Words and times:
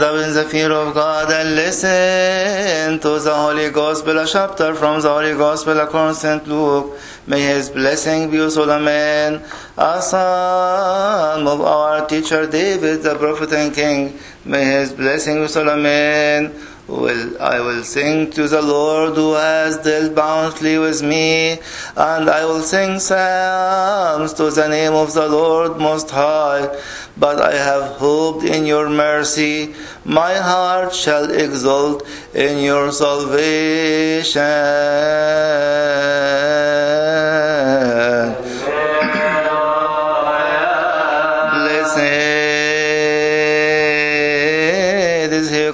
up 0.00 0.14
in 0.14 0.32
the 0.32 0.44
fear 0.44 0.70
of 0.70 0.94
God 0.94 1.30
and 1.30 1.56
listen 1.56 3.00
to 3.00 3.18
the 3.18 3.34
Holy 3.34 3.68
Gospel, 3.70 4.16
a 4.18 4.26
chapter 4.26 4.74
from 4.74 5.02
the 5.02 5.08
Holy 5.08 5.34
Gospel 5.34 5.78
according 5.80 6.14
to 6.14 6.20
St. 6.20 6.46
Luke. 6.46 6.98
May 7.26 7.42
his 7.42 7.68
blessing 7.68 8.30
be 8.30 8.40
all, 8.40 8.70
amen. 8.70 9.42
A 9.76 10.00
son 10.00 11.46
of 11.46 11.60
our 11.60 12.06
teacher 12.06 12.46
David, 12.46 13.02
the 13.02 13.16
prophet 13.16 13.52
and 13.52 13.74
king. 13.74 14.18
May 14.44 14.64
his 14.64 14.92
blessing 14.92 15.44
be 15.44 15.52
all, 15.52 15.68
amen. 15.68 16.54
Will 16.88 17.40
I 17.40 17.60
will 17.60 17.84
sing 17.84 18.30
to 18.32 18.48
the 18.48 18.60
Lord 18.60 19.14
who 19.14 19.34
has 19.34 19.78
dealt 19.78 20.14
bountifully 20.16 20.78
with 20.78 21.00
me, 21.02 21.52
and 21.96 22.28
I 22.28 22.44
will 22.44 22.62
sing 22.62 22.98
psalms 22.98 24.32
to 24.34 24.50
the 24.50 24.68
name 24.68 24.92
of 24.92 25.14
the 25.14 25.28
Lord 25.28 25.78
Most 25.78 26.10
High. 26.10 26.68
But 27.16 27.40
I 27.40 27.54
have 27.54 27.98
hoped 27.98 28.44
in 28.44 28.66
your 28.66 28.88
mercy. 28.88 29.74
My 30.04 30.34
heart 30.34 30.94
shall 30.94 31.30
exult 31.30 32.06
in 32.34 32.58
your 32.64 32.90
salvation. 32.92 34.42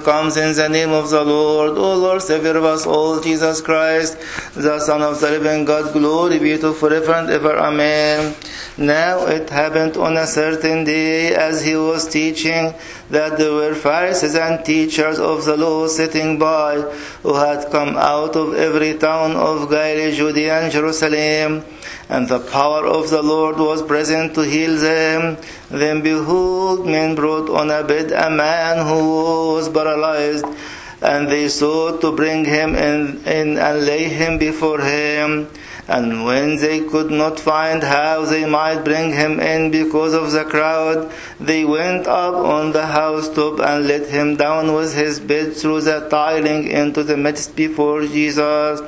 Comes 0.09 0.37
in 0.37 0.55
the 0.55 0.67
name 0.69 0.91
of 0.91 1.09
the 1.11 1.23
Lord. 1.23 1.77
O 1.77 1.93
Lord, 1.95 2.21
Savior 2.21 2.57
of 2.57 2.63
us 2.63 2.87
all, 2.87 3.19
Jesus 3.19 3.61
Christ, 3.61 4.17
the 4.55 4.79
Son 4.79 5.03
of 5.03 5.19
the 5.19 5.29
living 5.29 5.65
God, 5.65 5.93
glory 5.93 6.39
be 6.39 6.57
to 6.57 6.73
forever 6.73 7.13
and 7.13 7.29
ever. 7.29 7.57
Amen. 7.59 8.33
Now 8.79 9.27
it 9.27 9.49
happened 9.49 9.97
on 9.97 10.15
a 10.15 10.25
certain 10.25 10.85
day 10.85 11.35
as 11.35 11.65
he 11.65 11.75
was 11.75 12.07
teaching 12.07 12.73
that 13.09 13.37
there 13.37 13.51
were 13.51 13.75
Pharisees 13.75 14.35
and 14.35 14.63
teachers 14.63 15.19
of 15.19 15.43
the 15.43 15.57
law 15.57 15.87
sitting 15.87 16.39
by 16.39 16.75
who 17.21 17.33
had 17.35 17.69
come 17.71 17.97
out 17.97 18.37
of 18.37 18.53
every 18.53 18.97
town 18.97 19.35
of 19.35 19.69
Galilee, 19.69 20.15
Judea, 20.15 20.61
and 20.61 20.71
Jerusalem. 20.71 21.65
And 22.07 22.29
the 22.29 22.39
power 22.39 22.87
of 22.87 23.09
the 23.09 23.21
Lord 23.21 23.57
was 23.57 23.83
present 23.83 24.33
to 24.35 24.43
heal 24.43 24.77
them. 24.77 25.35
Then 25.69 26.01
behold, 26.01 26.85
men 26.85 27.15
brought 27.15 27.49
on 27.49 27.69
a 27.71 27.83
bed 27.83 28.13
a 28.13 28.29
man 28.29 28.87
who 28.87 29.55
was 29.55 29.67
paralyzed, 29.67 30.45
and 31.01 31.27
they 31.27 31.49
sought 31.49 31.99
to 31.99 32.13
bring 32.13 32.45
him 32.45 32.75
in, 32.75 33.21
in 33.25 33.57
and 33.57 33.85
lay 33.85 34.05
him 34.05 34.37
before 34.37 34.79
him. 34.79 35.49
And 35.89 36.23
when 36.23 36.57
they 36.57 36.81
could 36.81 37.09
not 37.09 37.39
find 37.39 37.81
how 37.81 38.23
they 38.23 38.45
might 38.45 38.83
bring 38.83 39.11
him 39.11 39.39
in 39.39 39.71
because 39.71 40.13
of 40.13 40.31
the 40.31 40.45
crowd, 40.45 41.11
they 41.39 41.65
went 41.65 42.05
up 42.05 42.35
on 42.35 42.73
the 42.73 42.85
housetop 42.85 43.59
and 43.59 43.87
let 43.87 44.07
him 44.07 44.35
down 44.35 44.75
with 44.75 44.93
his 44.93 45.19
bed 45.19 45.55
through 45.55 45.81
the 45.81 46.07
tiling 46.07 46.67
into 46.69 47.03
the 47.03 47.17
midst 47.17 47.55
before 47.55 48.03
Jesus. 48.03 48.81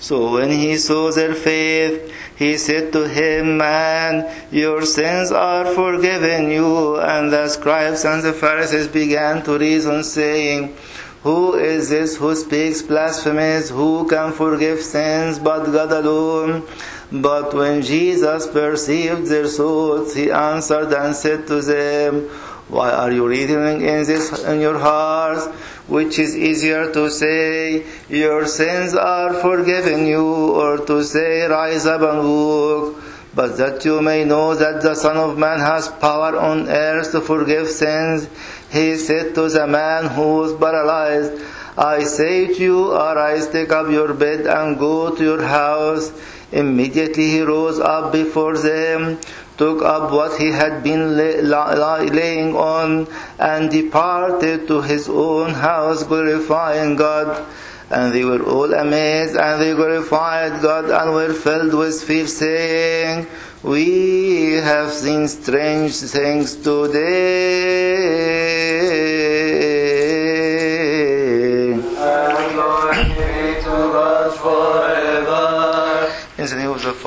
So 0.00 0.32
when 0.32 0.50
he 0.50 0.78
saw 0.78 1.10
their 1.10 1.34
faith, 1.34 2.14
he 2.38 2.56
said 2.56 2.94
to 2.94 3.06
him, 3.06 3.58
Man, 3.58 4.32
your 4.50 4.86
sins 4.86 5.30
are 5.30 5.66
forgiven 5.66 6.50
you. 6.50 6.96
And 6.96 7.30
the 7.30 7.48
scribes 7.48 8.06
and 8.06 8.22
the 8.22 8.32
Pharisees 8.32 8.88
began 8.88 9.42
to 9.42 9.58
reason, 9.58 10.02
saying, 10.02 10.74
Who 11.22 11.54
is 11.54 11.88
this 11.88 12.16
who 12.16 12.34
speaks 12.34 12.82
blasphemies? 12.82 13.70
Who 13.70 14.06
can 14.08 14.32
forgive 14.32 14.80
sins 14.82 15.38
but 15.38 15.64
God 15.66 15.90
alone? 15.90 16.64
But 17.10 17.54
when 17.54 17.82
Jesus 17.82 18.46
perceived 18.46 19.26
their 19.26 19.46
thoughts, 19.46 20.14
he 20.14 20.30
answered 20.30 20.92
and 20.92 21.16
said 21.16 21.46
to 21.48 21.60
them, 21.60 22.28
Why 22.68 22.92
are 22.92 23.10
you 23.10 23.26
reasoning 23.26 23.80
in 23.80 24.04
this 24.04 24.44
in 24.44 24.60
your 24.60 24.78
hearts? 24.78 25.46
Which 25.88 26.18
is 26.18 26.36
easier 26.36 26.92
to 26.92 27.10
say, 27.10 27.84
Your 28.08 28.46
sins 28.46 28.94
are 28.94 29.32
forgiven 29.34 30.06
you, 30.06 30.52
or 30.52 30.78
to 30.86 31.02
say, 31.02 31.46
Rise 31.46 31.86
up 31.86 32.02
and 32.02 32.28
walk? 32.28 33.02
But 33.34 33.56
that 33.56 33.84
you 33.84 34.02
may 34.02 34.24
know 34.24 34.54
that 34.54 34.82
the 34.82 34.94
Son 34.94 35.16
of 35.16 35.38
Man 35.38 35.60
has 35.60 35.88
power 35.88 36.36
on 36.36 36.68
earth 36.68 37.12
to 37.12 37.20
forgive 37.20 37.68
sins, 37.68 38.28
he 38.70 38.96
said 38.96 39.34
to 39.34 39.48
the 39.48 39.66
man 39.66 40.06
who 40.06 40.36
was 40.36 40.54
paralyzed, 40.56 41.32
I 41.78 42.04
say 42.04 42.48
to 42.48 42.60
you, 42.60 42.90
arise, 42.90 43.48
take 43.48 43.70
up 43.70 43.88
your 43.88 44.12
bed 44.12 44.46
and 44.46 44.76
go 44.78 45.14
to 45.14 45.22
your 45.22 45.42
house. 45.42 46.10
Immediately 46.50 47.30
he 47.30 47.40
rose 47.42 47.78
up 47.78 48.10
before 48.12 48.58
them, 48.58 49.18
took 49.56 49.82
up 49.82 50.10
what 50.10 50.40
he 50.40 50.50
had 50.50 50.82
been 50.82 51.16
lay, 51.16 51.40
lay, 51.40 52.06
laying 52.08 52.56
on, 52.56 53.06
and 53.38 53.70
departed 53.70 54.66
to 54.66 54.82
his 54.82 55.08
own 55.08 55.50
house, 55.50 56.02
glorifying 56.02 56.96
God. 56.96 57.46
And 57.90 58.12
they 58.12 58.24
were 58.24 58.42
all 58.42 58.74
amazed, 58.74 59.36
and 59.36 59.62
they 59.62 59.72
glorified 59.72 60.60
God, 60.60 60.90
and 60.90 61.12
were 61.12 61.32
filled 61.32 61.74
with 61.74 62.02
fear, 62.02 62.26
saying, 62.26 63.26
We 63.62 64.54
have 64.54 64.92
seen 64.92 65.28
strange 65.28 65.94
things 65.94 66.56
today. 66.56 68.47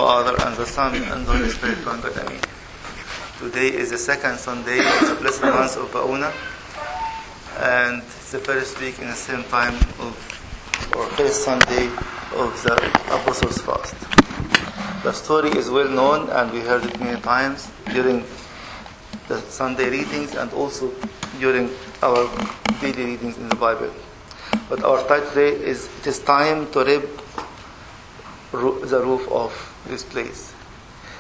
Father, 0.02 0.36
and 0.48 0.58
the 0.58 0.66
Son, 0.66 0.96
and 0.96 1.28
the 1.28 1.32
Holy 1.32 1.48
Spirit, 1.48 1.86
one 1.86 2.02
God, 2.02 2.18
Amen. 2.18 2.42
Today 3.38 3.68
is 3.68 3.92
the 3.92 4.00
second 4.00 4.40
Sunday 4.40 4.80
of 4.80 5.10
the 5.10 5.16
blessed 5.22 5.44
month 5.44 5.78
of 5.78 5.92
Bauna, 5.94 6.34
and 7.62 8.02
it's 8.02 8.32
the 8.32 8.40
first 8.40 8.82
week 8.82 8.98
in 8.98 9.10
the 9.10 9.14
same 9.14 9.44
time 9.44 9.76
of, 10.02 10.18
or 10.98 11.06
first 11.14 11.44
Sunday 11.44 11.86
of 12.34 12.50
the 12.64 12.74
Apostles' 13.14 13.62
Fast. 13.62 13.94
The 15.04 15.14
story 15.14 15.52
is 15.52 15.70
well 15.70 15.88
known, 15.88 16.32
and 16.32 16.52
we 16.52 16.62
heard 16.62 16.84
it 16.84 17.00
many 17.00 17.22
times 17.22 17.70
during 17.94 18.26
the 19.28 19.38
Sunday 19.54 19.92
readings 19.92 20.34
and 20.34 20.52
also 20.54 20.92
during 21.40 21.70
our 22.02 22.28
daily 22.82 23.06
readings 23.06 23.38
in 23.38 23.50
the 23.50 23.56
Bible. 23.56 23.94
But 24.68 24.84
our 24.84 25.08
title 25.08 25.30
today 25.30 25.64
is 25.64 25.90
It 26.00 26.08
is 26.08 26.18
Time 26.18 26.72
to 26.72 26.84
Rip 26.84 27.22
the 28.52 29.00
Roof 29.06 29.30
of 29.32 29.71
this 29.88 30.04
place. 30.04 30.54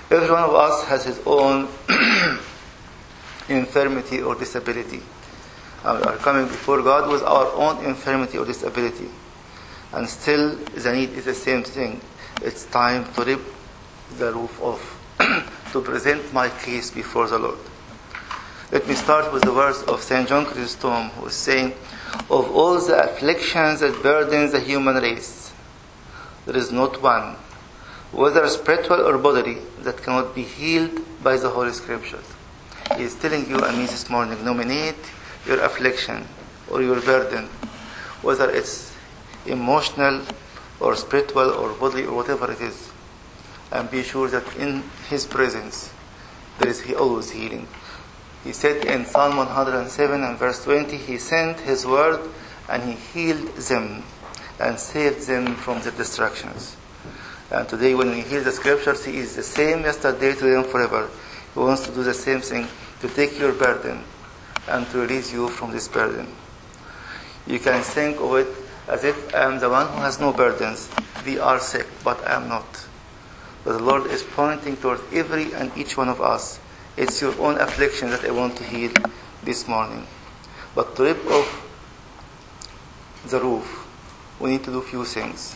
Every 0.09 0.29
one 0.29 0.44
of 0.44 0.53
us 0.55 0.83
has 0.85 1.05
his 1.05 1.22
own 1.25 1.69
infirmity 3.49 4.22
or 4.22 4.35
disability. 4.35 5.01
And 5.83 5.99
we 5.99 6.05
are 6.05 6.17
coming 6.17 6.47
before 6.47 6.81
God 6.81 7.09
with 7.09 7.23
our 7.23 7.51
own 7.53 7.85
infirmity 7.85 8.38
or 8.38 8.45
disability. 8.45 9.09
And 9.94 10.07
still, 10.07 10.55
the 10.55 10.94
need 10.94 11.11
is 11.11 11.25
the 11.25 11.33
same 11.33 11.63
thing. 11.63 12.01
It's 12.41 12.66
time 12.66 13.11
to 13.13 13.23
rip 13.23 13.41
the 14.17 14.33
roof 14.33 14.61
off, 14.61 15.00
to 15.71 15.81
present 15.81 16.33
my 16.33 16.50
case 16.50 16.91
before 16.91 17.27
the 17.27 17.39
Lord. 17.39 17.59
Let 18.71 18.88
me 18.88 18.95
start 18.95 19.33
with 19.33 19.44
the 19.44 19.53
words 19.53 19.83
of 19.83 20.01
St. 20.01 20.29
John 20.29 20.45
Chrysostom, 20.45 21.09
who 21.09 21.27
is 21.27 21.33
saying, 21.33 21.73
Of 22.29 22.51
all 22.55 22.79
the 22.79 23.03
afflictions 23.03 23.81
that 23.81 24.01
burden 24.01 24.50
the 24.50 24.59
human 24.59 24.95
race, 24.95 25.51
there 26.45 26.55
is 26.55 26.71
not 26.71 27.01
one, 27.01 27.35
whether 28.11 28.45
spiritual 28.47 29.01
or 29.01 29.17
bodily, 29.17 29.57
that 29.79 30.03
cannot 30.03 30.35
be 30.35 30.44
healed 30.44 31.01
by 31.23 31.38
the 31.38 31.49
Holy 31.49 31.72
Scriptures. 31.72 32.25
He 32.97 33.03
is 33.03 33.16
telling 33.16 33.49
you 33.49 33.57
and 33.59 33.77
me 33.77 33.85
this 33.85 34.09
morning, 34.09 34.44
nominate 34.44 34.99
your 35.45 35.61
affliction 35.61 36.27
or 36.69 36.81
your 36.81 37.00
burden, 37.01 37.45
whether 38.21 38.50
it's 38.50 38.94
emotional 39.45 40.21
or 40.79 40.95
spiritual 40.95 41.51
or 41.51 41.71
bodily 41.73 42.05
or 42.05 42.16
whatever 42.16 42.51
it 42.51 42.59
is, 42.59 42.91
and 43.71 43.89
be 43.89 44.03
sure 44.03 44.27
that 44.27 44.55
in 44.57 44.83
His 45.09 45.25
presence 45.25 45.94
there 46.59 46.69
is 46.69 46.81
He 46.81 46.94
always 46.94 47.31
healing. 47.31 47.67
He 48.44 48.51
said 48.51 48.85
in 48.85 49.05
Psalm 49.05 49.38
107 49.38 50.24
and 50.24 50.38
verse 50.38 50.63
20, 50.65 50.97
He 50.97 51.18
sent 51.18 51.62
His 51.62 51.86
word 51.86 52.19
and 52.68 52.83
He 52.83 52.94
healed 52.94 53.56
them 53.56 54.03
and 54.59 54.77
saved 54.77 55.27
them 55.27 55.56
from 55.56 55.81
the 55.81 55.91
destructions. 55.91 56.75
And 57.51 57.68
today, 57.68 57.94
when 57.94 58.12
we 58.12 58.21
hear 58.21 58.42
the 58.42 58.51
scriptures, 58.51 59.03
He 59.03 59.18
is 59.18 59.36
the 59.36 59.44
same 59.44 59.81
yesterday, 59.81 60.33
today, 60.33 60.56
and 60.56 60.65
forever. 60.65 61.09
He 61.53 61.59
wants 61.59 61.86
to 61.86 61.92
do 61.92 62.01
the 62.01 62.13
same 62.13 62.39
thing 62.39 62.68
to 63.01 63.09
take 63.09 63.38
your 63.38 63.51
burden 63.51 64.03
and 64.69 64.88
to 64.92 65.00
release 65.00 65.33
you 65.33 65.50
from 65.50 65.71
this 65.71 65.89
burden. 65.89 66.33
You 67.45 67.59
can 67.59 67.81
think 67.81 68.21
of 68.21 68.36
it 68.36 68.48
as 68.88 69.03
if 69.03 69.36
I 69.36 69.44
am 69.44 69.59
the 69.59 69.69
one 69.69 69.88
who 69.88 70.00
has 70.00 70.19
no 70.19 70.31
burdens. 70.31 70.89
We 71.25 71.39
are 71.39 71.59
sick, 71.59 71.88
but 72.06 72.25
I 72.25 72.36
am 72.36 72.48
not. 72.48 72.88
But 73.65 73.74
the 73.74 73.83
Lord 73.83 74.07
is 74.07 74.24
pointing 74.24 74.77
towards 74.77 75.01
every 75.12 75.53
and 75.53 75.75
each 75.77 75.98
one 75.98 76.07
of 76.07 76.21
us. 76.21 76.59
It's 76.95 77.21
your 77.21 77.38
own 77.39 77.59
affliction 77.59 78.09
that 78.12 78.24
I 78.24 78.31
want 78.31 78.56
to 78.57 78.63
heal 78.63 78.92
this 79.44 79.68
morning. 79.68 80.07
But 80.74 80.95
to 80.95 81.03
rip 81.03 81.25
off 81.27 81.68
the 83.27 83.42
roof, 83.42 83.88
we 84.39 84.51
need 84.51 84.63
to 84.63 84.71
do 84.71 84.80
a 84.80 84.83
few 84.83 85.03
things. 85.03 85.56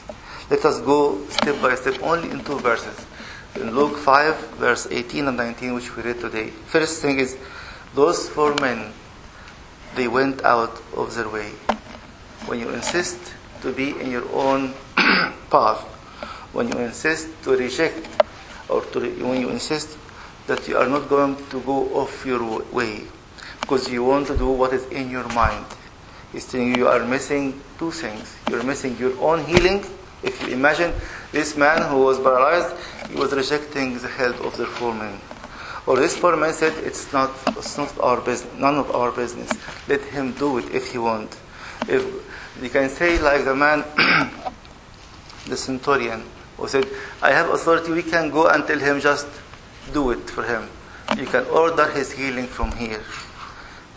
Let 0.49 0.63
us 0.65 0.79
go 0.81 1.25
step 1.27 1.59
by 1.61 1.73
step 1.75 2.01
only 2.03 2.29
in 2.29 2.43
two 2.43 2.59
verses. 2.59 3.05
In 3.55 3.73
Luke 3.73 3.97
5, 3.97 4.57
verse 4.57 4.87
18 4.91 5.27
and 5.27 5.37
19, 5.37 5.73
which 5.73 5.95
we 5.95 6.03
read 6.03 6.19
today. 6.19 6.49
First 6.67 7.01
thing 7.01 7.19
is, 7.19 7.37
those 7.95 8.29
four 8.29 8.53
men 8.61 8.91
they 9.95 10.07
went 10.07 10.43
out 10.43 10.81
of 10.95 11.15
their 11.15 11.29
way. 11.29 11.49
When 12.45 12.59
you 12.59 12.69
insist 12.69 13.33
to 13.61 13.71
be 13.71 13.97
in 13.99 14.11
your 14.11 14.29
own 14.33 14.73
path, 15.49 15.81
when 16.53 16.67
you 16.67 16.77
insist 16.79 17.29
to 17.43 17.55
reject, 17.55 18.07
or 18.69 18.81
to 18.81 18.99
re- 18.99 19.21
when 19.23 19.41
you 19.41 19.49
insist 19.49 19.97
that 20.47 20.67
you 20.67 20.77
are 20.77 20.87
not 20.87 21.09
going 21.09 21.37
to 21.49 21.59
go 21.61 21.87
off 21.95 22.25
your 22.25 22.61
way, 22.71 23.03
because 23.61 23.89
you 23.89 24.03
want 24.03 24.27
to 24.27 24.37
do 24.37 24.49
what 24.49 24.73
is 24.73 24.85
in 24.87 25.09
your 25.09 25.27
mind, 25.29 25.65
He's 26.31 26.45
telling 26.45 26.75
you 26.75 26.75
you 26.75 26.87
are 26.87 27.03
missing 27.05 27.61
two 27.79 27.91
things. 27.91 28.35
You're 28.49 28.63
missing 28.63 28.97
your 28.97 29.17
own 29.21 29.45
healing. 29.45 29.85
If 30.25 30.41
you 30.41 30.53
imagine 30.53 30.91
this 31.31 31.55
man 31.55 31.83
who 31.83 32.01
was 32.01 32.19
paralyzed, 32.19 32.75
he 33.09 33.15
was 33.15 33.31
rejecting 33.31 33.99
the 33.99 34.07
help 34.07 34.41
of 34.41 34.57
the 34.57 34.65
foreman. 34.65 35.19
Or 35.85 35.97
this 35.97 36.17
foreman 36.17 36.51
said, 36.51 36.73
"It's 36.83 37.13
not, 37.13 37.29
it's 37.55 37.77
not 37.77 37.93
our 37.99 38.19
business, 38.19 38.51
none 38.57 38.77
of 38.81 38.89
our 38.89 39.11
business. 39.11 39.51
Let 39.87 40.01
him 40.01 40.31
do 40.33 40.57
it 40.57 40.65
if 40.73 40.91
he 40.91 40.97
want." 40.97 41.37
If 41.87 42.03
you 42.59 42.69
can 42.69 42.89
say 42.89 43.19
like 43.19 43.45
the 43.45 43.53
man, 43.53 43.85
the 45.45 45.55
centurion, 45.55 46.23
who 46.57 46.67
said, 46.67 46.87
"I 47.21 47.31
have 47.31 47.53
authority. 47.53 47.91
We 47.91 48.01
can 48.01 48.31
go 48.31 48.47
and 48.47 48.65
tell 48.65 48.79
him 48.79 48.99
just 48.99 49.27
do 49.93 50.09
it 50.09 50.27
for 50.27 50.41
him. 50.41 50.69
You 51.21 51.27
can 51.27 51.45
order 51.53 51.85
his 51.91 52.11
healing 52.11 52.47
from 52.47 52.71
here." 52.71 53.03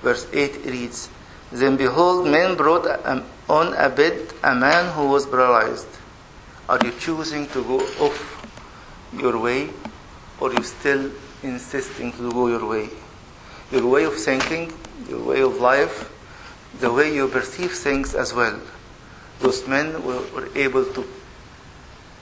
Verse 0.03 0.27
eight 0.33 0.61
reads. 0.67 1.09
Then 1.51 1.79
behold, 1.79 2.27
men 2.29 2.55
brought 2.57 2.85
on 3.49 3.73
a 3.73 3.89
bed 3.89 4.35
a 4.45 4.55
man 4.55 4.93
who 4.93 5.09
was 5.09 5.25
paralyzed. 5.25 5.89
Are 6.69 6.79
you 6.85 6.93
choosing 6.99 7.47
to 7.49 7.65
go 7.65 7.81
off 8.05 8.44
your 9.17 9.38
way, 9.38 9.70
or 10.38 10.53
you 10.53 10.62
still 10.62 11.11
insisting 11.43 12.12
to 12.12 12.31
go 12.31 12.49
your 12.49 12.67
way? 12.67 12.91
Your 13.73 13.87
way 13.87 14.05
of 14.05 14.15
thinking, 14.15 14.73
your 15.09 15.23
way 15.23 15.41
of 15.41 15.61
life, 15.61 16.12
the 16.81 16.93
way 16.93 17.15
you 17.15 17.26
perceive 17.29 17.73
things 17.73 18.15
as 18.15 18.35
well. 18.35 18.61
Those 19.41 19.67
men 19.67 20.05
were, 20.05 20.20
were 20.35 20.49
able 20.55 20.85
to, 20.85 21.06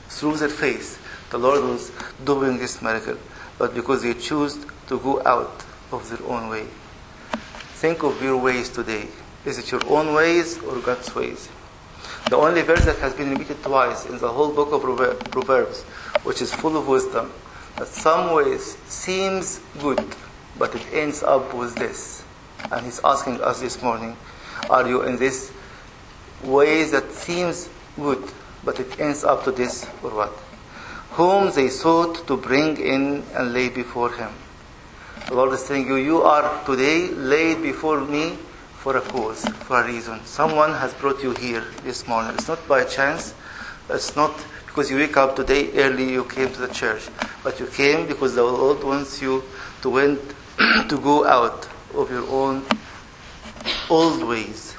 through 0.08 0.36
their 0.36 0.48
faith, 0.48 1.02
the 1.30 1.38
Lord 1.38 1.64
was 1.64 1.90
doing 2.24 2.58
this 2.58 2.80
miracle, 2.80 3.18
but 3.58 3.74
because 3.74 4.02
they 4.02 4.14
chose 4.14 4.64
to 4.86 4.98
go 5.00 5.26
out 5.26 5.64
of 5.90 6.08
their 6.08 6.24
own 6.30 6.48
way. 6.48 6.66
Think 7.74 8.04
of 8.04 8.22
your 8.22 8.36
ways 8.36 8.68
today. 8.68 9.08
Is 9.44 9.58
it 9.58 9.72
your 9.72 9.84
own 9.88 10.14
ways 10.14 10.62
or 10.62 10.78
God's 10.78 11.12
ways? 11.14 11.48
The 12.28 12.36
only 12.36 12.62
verse 12.62 12.84
that 12.86 12.98
has 12.98 13.14
been 13.14 13.30
repeated 13.30 13.62
twice 13.62 14.04
in 14.06 14.18
the 14.18 14.28
whole 14.28 14.52
book 14.52 14.72
of 14.72 14.82
Proverbs, 15.30 15.84
which 16.24 16.42
is 16.42 16.52
full 16.52 16.76
of 16.76 16.88
wisdom, 16.88 17.32
that 17.76 17.86
some 17.86 18.34
ways 18.34 18.76
seems 18.88 19.60
good, 19.78 20.04
but 20.58 20.74
it 20.74 20.82
ends 20.92 21.22
up 21.22 21.54
with 21.54 21.76
this. 21.76 22.24
And 22.72 22.84
he's 22.84 23.00
asking 23.04 23.40
us 23.42 23.60
this 23.60 23.80
morning, 23.80 24.16
are 24.68 24.88
you 24.88 25.02
in 25.02 25.18
this 25.18 25.52
ways 26.42 26.90
that 26.90 27.12
seems 27.12 27.68
good, 27.94 28.32
but 28.64 28.80
it 28.80 28.98
ends 28.98 29.22
up 29.22 29.44
to 29.44 29.52
this 29.52 29.86
or 30.02 30.10
what? 30.10 30.32
Whom 31.12 31.52
they 31.52 31.68
sought 31.68 32.26
to 32.26 32.36
bring 32.36 32.76
in 32.76 33.22
and 33.34 33.52
lay 33.52 33.68
before 33.68 34.12
him. 34.12 34.32
The 35.28 35.34
Lord 35.34 35.52
is 35.52 35.64
saying 35.64 35.86
you, 35.86 35.94
you 35.94 36.22
are 36.22 36.64
today 36.64 37.06
laid 37.08 37.62
before 37.62 38.00
me 38.00 38.36
for 38.86 38.96
a 38.98 39.00
cause, 39.00 39.44
for 39.66 39.82
a 39.82 39.84
reason. 39.84 40.24
Someone 40.24 40.70
has 40.70 40.94
brought 40.94 41.20
you 41.20 41.32
here 41.32 41.64
this 41.82 42.06
morning. 42.06 42.34
It's 42.34 42.46
not 42.46 42.68
by 42.68 42.84
chance. 42.84 43.34
It's 43.90 44.14
not 44.14 44.32
because 44.64 44.92
you 44.92 44.96
wake 44.96 45.16
up 45.16 45.34
today 45.34 45.72
early, 45.72 46.12
you 46.12 46.22
came 46.22 46.52
to 46.52 46.60
the 46.60 46.72
church. 46.72 47.08
But 47.42 47.58
you 47.58 47.66
came 47.66 48.06
because 48.06 48.36
the 48.36 48.44
Lord 48.44 48.84
wants 48.84 49.20
you 49.20 49.42
to 49.82 49.90
went 49.90 50.20
to 50.88 51.00
go 51.02 51.26
out 51.26 51.68
of 51.96 52.12
your 52.12 52.28
own 52.30 52.64
old 53.90 54.22
ways. 54.22 54.76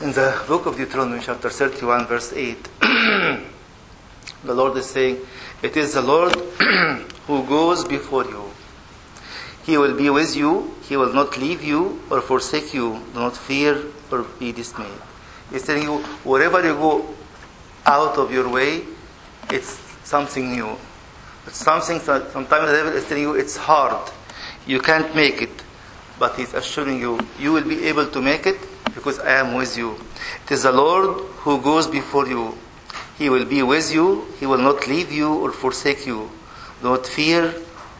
In 0.00 0.12
the 0.12 0.40
book 0.46 0.66
of 0.66 0.76
Deuteronomy, 0.76 1.20
chapter 1.20 1.50
31, 1.50 2.06
verse 2.06 2.32
8, 2.32 2.68
the 2.80 4.54
Lord 4.54 4.76
is 4.76 4.86
saying, 4.86 5.18
It 5.64 5.76
is 5.76 5.94
the 5.94 6.02
Lord 6.02 6.36
who 7.26 7.42
goes 7.42 7.84
before 7.84 8.24
you. 8.24 8.44
He 9.64 9.76
will 9.76 9.96
be 9.96 10.10
with 10.10 10.36
you. 10.36 10.77
He 10.88 10.96
will 10.96 11.12
not 11.12 11.36
leave 11.36 11.62
you 11.62 12.00
or 12.10 12.22
forsake 12.22 12.72
you. 12.72 13.02
Do 13.12 13.20
not 13.20 13.36
fear 13.36 13.84
or 14.10 14.22
be 14.38 14.52
dismayed. 14.52 15.00
He's 15.50 15.64
telling 15.66 15.82
you, 15.82 15.98
wherever 16.24 16.64
you 16.66 16.74
go 16.74 17.14
out 17.84 18.16
of 18.16 18.32
your 18.32 18.48
way, 18.48 18.84
it's 19.50 19.78
something 20.04 20.52
new. 20.52 20.76
It's 21.46 21.58
something 21.58 21.98
that 22.06 22.30
sometimes 22.32 22.70
the 22.70 22.72
devil 22.72 22.92
is 22.92 23.06
telling 23.06 23.22
you 23.22 23.34
it's 23.34 23.56
hard. 23.56 24.10
You 24.66 24.80
can't 24.80 25.14
make 25.14 25.42
it. 25.42 25.62
But 26.18 26.36
he's 26.36 26.54
assuring 26.54 27.00
you, 27.00 27.20
you 27.38 27.52
will 27.52 27.68
be 27.68 27.86
able 27.86 28.06
to 28.06 28.20
make 28.20 28.46
it 28.46 28.58
because 28.94 29.20
I 29.20 29.40
am 29.40 29.54
with 29.54 29.76
you. 29.76 29.96
It 30.44 30.52
is 30.52 30.62
the 30.64 30.72
Lord 30.72 31.20
who 31.44 31.60
goes 31.60 31.86
before 31.86 32.26
you. 32.26 32.56
He 33.16 33.28
will 33.28 33.44
be 33.44 33.62
with 33.62 33.92
you. 33.92 34.26
He 34.40 34.46
will 34.46 34.58
not 34.58 34.86
leave 34.88 35.12
you 35.12 35.32
or 35.32 35.52
forsake 35.52 36.06
you. 36.06 36.30
Do 36.82 36.88
not 36.90 37.06
fear 37.06 37.54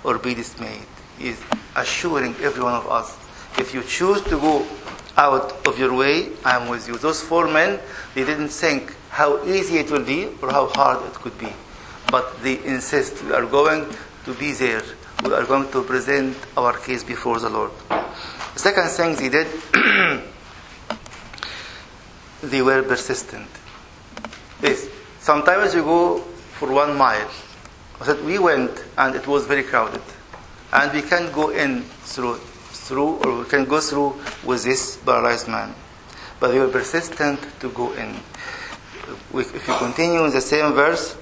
or 0.05 0.19
be 0.19 0.35
dismayed. 0.35 0.87
He 1.19 1.31
is 1.31 1.41
assuring 1.79 2.35
every 2.43 2.63
one 2.63 2.75
of 2.75 2.89
us. 2.89 3.17
If 3.59 3.73
you 3.73 3.83
choose 3.83 4.21
to 4.23 4.39
go 4.39 4.67
out 5.17 5.67
of 5.67 5.79
your 5.79 5.95
way, 5.95 6.31
I 6.45 6.57
am 6.57 6.69
with 6.69 6.87
you. 6.87 6.97
Those 6.99 7.23
four 7.23 7.49
men, 7.49 7.81
they 8.15 8.25
didn't 8.25 8.49
think 8.51 8.95
how 9.11 9.45
easy 9.45 9.79
it 9.79 9.91
will 9.91 10.05
be 10.05 10.29
or 10.43 10.51
how 10.51 10.67
hard 10.69 11.05
it 11.07 11.15
could 11.15 11.37
be. 11.39 11.53
But 12.11 12.43
they 12.43 12.63
insist, 12.65 13.23
we 13.25 13.33
are 13.33 13.47
going 13.47 13.87
to 14.25 14.35
be 14.35 14.53
there. 14.53 14.83
We 15.25 15.33
are 15.35 15.45
going 15.45 15.71
to 15.73 15.83
present 15.83 16.37
our 16.57 16.79
case 16.79 17.03
before 17.03 17.41
the 17.41 17.51
Lord. 17.51 17.73
The 17.89 18.59
second 18.59 18.89
thing 18.89 19.17
they 19.17 19.29
did, 19.29 19.49
they 22.43 22.63
were 22.63 22.83
persistent. 22.83 23.49
Yes, 24.63 24.89
sometimes 25.21 25.75
you 25.75 25.83
go 25.83 26.19
for 26.59 26.73
one 26.73 26.97
mile. 26.97 27.29
But 27.99 28.23
we 28.23 28.39
went 28.39 28.85
and 28.97 29.17
it 29.17 29.27
was 29.27 29.47
very 29.47 29.65
crowded. 29.65 30.03
And 30.73 30.93
we 30.93 31.03
can 31.03 31.33
go 31.33 31.51
in 31.51 31.83
through, 31.83 32.37
through, 32.37 33.17
or 33.25 33.39
we 33.41 33.45
can 33.47 33.65
go 33.65 33.81
through 33.81 34.15
with 34.45 34.65
this 34.65 34.97
paralyzed 34.99 35.49
man. 35.49 35.75
But 36.41 36.53
they 36.53 36.59
were 36.59 36.69
persistent 36.69 37.41
to 37.61 37.71
go 37.71 37.93
in. 37.93 38.17
If 39.35 39.67
you 39.67 39.75
continue 39.75 40.25
in 40.25 40.31
the 40.31 40.41
same 40.41 40.73
verse, 40.73 41.17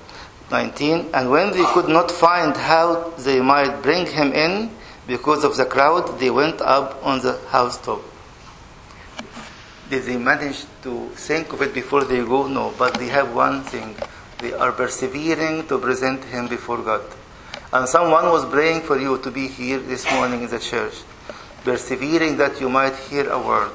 19, 0.51 1.11
and 1.15 1.31
when 1.31 1.53
they 1.53 1.65
could 1.73 1.89
not 1.89 2.11
find 2.11 2.57
how 2.57 3.11
they 3.19 3.41
might 3.41 3.83
bring 3.83 4.07
him 4.07 4.33
in 4.33 4.71
because 5.07 5.45
of 5.45 5.57
the 5.57 5.65
crowd, 5.65 6.19
they 6.19 6.31
went 6.31 6.61
up 6.61 7.05
on 7.05 7.21
the 7.21 7.39
housetop. 7.49 8.03
Did 9.89 10.03
they 10.03 10.17
manage 10.17 10.65
to 10.83 11.09
think 11.11 11.53
of 11.53 11.63
it 11.63 11.73
before 11.73 12.05
they 12.05 12.19
go? 12.25 12.49
No, 12.49 12.75
but 12.77 12.95
they 12.95 13.07
have 13.07 13.35
one 13.35 13.63
thing. 13.63 13.95
They 14.39 14.53
are 14.53 14.73
persevering 14.73 15.69
to 15.69 15.79
present 15.79 16.25
him 16.25 16.49
before 16.49 16.79
God. 16.79 17.03
And 17.73 17.89
someone 17.89 18.27
was 18.27 18.45
praying 18.45 18.83
for 18.83 18.99
you 18.99 19.19
to 19.19 19.31
be 19.31 19.49
here 19.49 19.79
this 19.79 20.11
morning 20.13 20.43
in 20.43 20.51
the 20.51 20.59
church, 20.59 20.95
persevering 21.65 22.37
that 22.37 22.61
you 22.61 22.69
might 22.69 22.95
hear 22.95 23.29
a 23.29 23.39
word. 23.39 23.73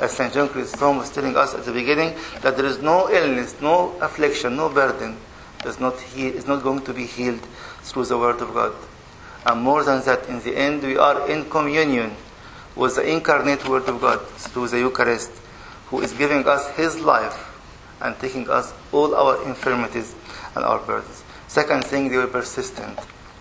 As 0.00 0.12
St. 0.12 0.32
John 0.32 0.48
Chrysostom 0.48 0.96
was 0.96 1.10
telling 1.10 1.36
us 1.36 1.54
at 1.54 1.64
the 1.64 1.72
beginning, 1.72 2.14
that 2.40 2.56
there 2.56 2.66
is 2.66 2.80
no 2.80 3.10
illness, 3.10 3.60
no 3.60 3.98
affliction, 4.00 4.56
no 4.56 4.68
burden 4.68 5.16
is 5.64 5.78
not, 5.80 5.94
is 6.16 6.46
not 6.46 6.62
going 6.62 6.82
to 6.82 6.94
be 6.94 7.04
healed 7.04 7.42
through 7.82 8.06
the 8.06 8.16
word 8.16 8.40
of 8.40 8.54
God. 8.54 8.74
And 9.44 9.60
more 9.60 9.84
than 9.84 10.04
that, 10.04 10.28
in 10.28 10.40
the 10.40 10.56
end, 10.56 10.82
we 10.82 10.96
are 10.96 11.28
in 11.28 11.50
communion 11.50 12.14
with 12.76 12.96
the 12.96 13.08
incarnate 13.08 13.68
word 13.68 13.88
of 13.88 14.00
God 14.00 14.26
through 14.26 14.68
the 14.68 14.78
Eucharist, 14.78 15.32
who 15.86 16.00
is 16.00 16.12
giving 16.12 16.46
us 16.46 16.68
his 16.76 17.00
life 17.00 17.44
and 18.00 18.18
taking 18.20 18.48
us 18.48 18.72
all 18.92 19.14
our 19.14 19.44
infirmities 19.44 20.14
and 20.54 20.64
our 20.64 20.78
burdens. 20.78 21.24
Second 21.48 21.84
thing, 21.84 22.08
they 22.08 22.16
were 22.16 22.26
persistent. 22.26 22.98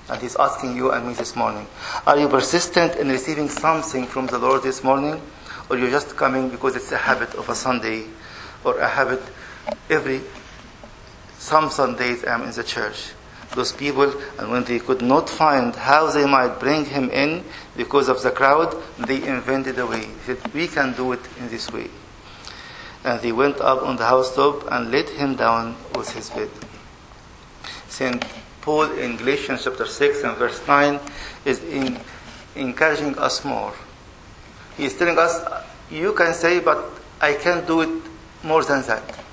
And 0.09 0.21
he's 0.21 0.35
asking 0.37 0.75
you 0.75 0.91
and 0.91 1.07
me 1.07 1.13
this 1.13 1.35
morning 1.35 1.67
Are 2.05 2.17
you 2.17 2.29
persistent 2.29 2.95
in 2.95 3.09
receiving 3.09 3.49
something 3.49 4.05
from 4.05 4.27
the 4.27 4.37
Lord 4.37 4.63
this 4.63 4.83
morning? 4.83 5.21
Or 5.69 5.77
you're 5.77 5.91
just 5.91 6.15
coming 6.15 6.49
because 6.49 6.75
it's 6.75 6.91
a 6.91 6.97
habit 6.97 7.35
of 7.35 7.49
a 7.49 7.55
Sunday 7.55 8.05
or 8.63 8.79
a 8.79 8.87
habit 8.87 9.21
every 9.89 10.21
some 11.37 11.69
Sundays 11.69 12.25
I'm 12.25 12.43
in 12.43 12.51
the 12.51 12.63
church. 12.63 13.11
Those 13.55 13.71
people, 13.71 14.13
and 14.37 14.51
when 14.51 14.63
they 14.65 14.79
could 14.79 15.01
not 15.01 15.29
find 15.29 15.73
how 15.75 16.11
they 16.11 16.25
might 16.25 16.59
bring 16.59 16.85
him 16.85 17.09
in 17.09 17.43
because 17.77 18.09
of 18.09 18.21
the 18.21 18.31
crowd, 18.31 18.75
they 18.97 19.25
invented 19.25 19.79
a 19.79 19.85
way. 19.87 20.05
They 20.25 20.35
said, 20.35 20.53
We 20.53 20.67
can 20.67 20.93
do 20.93 21.13
it 21.13 21.21
in 21.39 21.47
this 21.47 21.71
way. 21.71 21.87
And 23.03 23.21
they 23.21 23.31
went 23.31 23.61
up 23.61 23.83
on 23.83 23.95
the 23.95 24.05
housetop 24.05 24.69
and 24.69 24.91
laid 24.91 25.09
him 25.09 25.35
down 25.35 25.75
with 25.95 26.11
his 26.11 26.29
bed. 26.29 26.49
St. 27.87 28.23
Paul 28.67 28.99
in 28.99 29.15
Galatians 29.15 29.63
chapter 29.63 29.85
6 29.85 30.23
and 30.23 30.35
verse 30.35 30.59
9 30.67 30.99
is 31.45 31.63
in, 31.63 31.97
encouraging 32.53 33.17
us 33.17 33.45
more. 33.45 33.73
He 34.75 34.83
is 34.83 34.97
telling 34.97 35.17
us, 35.17 35.39
you 35.89 36.11
can 36.11 36.33
say, 36.33 36.59
but 36.59 36.83
I 37.21 37.35
can't 37.35 37.65
do 37.65 37.79
it 37.79 38.03
more 38.43 38.65
than 38.65 38.81
that. 38.87 39.23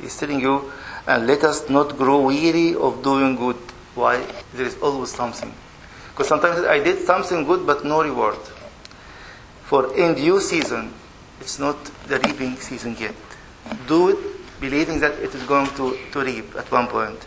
He's 0.00 0.16
telling 0.16 0.38
you, 0.38 0.70
and 1.08 1.26
let 1.26 1.42
us 1.42 1.68
not 1.68 1.98
grow 1.98 2.20
weary 2.20 2.76
of 2.76 3.02
doing 3.02 3.34
good. 3.34 3.56
Why? 3.96 4.24
There 4.54 4.66
is 4.66 4.78
always 4.78 5.10
something. 5.10 5.52
Because 6.10 6.28
sometimes 6.28 6.64
I 6.64 6.78
did 6.78 7.04
something 7.04 7.42
good, 7.42 7.66
but 7.66 7.84
no 7.84 8.04
reward. 8.04 8.38
For 9.64 9.92
in 9.96 10.14
due 10.14 10.40
season, 10.40 10.94
it's 11.40 11.58
not 11.58 11.84
the 12.06 12.20
reaping 12.20 12.54
season 12.54 12.94
yet. 13.00 13.16
Do 13.88 14.10
it 14.10 14.60
believing 14.60 15.00
that 15.00 15.18
it 15.18 15.34
is 15.34 15.42
going 15.42 15.66
to, 15.74 15.98
to 16.12 16.20
reap 16.20 16.54
at 16.54 16.70
one 16.70 16.86
point. 16.86 17.18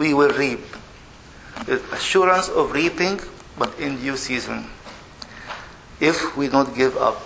We 0.00 0.14
will 0.14 0.32
reap. 0.32 0.64
The 1.66 1.76
assurance 1.92 2.48
of 2.48 2.72
reaping, 2.72 3.20
but 3.58 3.78
in 3.78 4.00
due 4.00 4.16
season. 4.16 4.64
If 6.00 6.38
we 6.38 6.48
don't 6.48 6.74
give 6.74 6.96
up, 6.96 7.20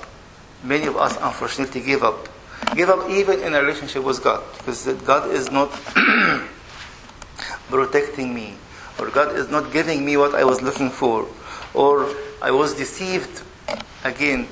many 0.64 0.86
of 0.86 0.96
us 0.96 1.16
unfortunately 1.22 1.82
give 1.82 2.02
up. 2.02 2.28
Give 2.74 2.90
up 2.90 3.08
even 3.08 3.38
in 3.46 3.54
a 3.54 3.62
relationship 3.62 4.02
with 4.02 4.24
God, 4.24 4.42
because 4.58 4.90
God 5.06 5.30
is 5.30 5.52
not 5.52 5.70
protecting 7.70 8.34
me, 8.34 8.56
or 8.98 9.08
God 9.08 9.36
is 9.36 9.48
not 9.48 9.72
giving 9.72 10.04
me 10.04 10.16
what 10.16 10.34
I 10.34 10.42
was 10.42 10.60
looking 10.60 10.90
for, 10.90 11.28
or 11.74 12.10
I 12.42 12.50
was 12.50 12.74
deceived. 12.74 13.44
Again, 14.02 14.48